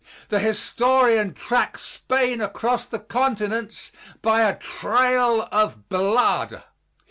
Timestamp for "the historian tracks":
0.29-1.83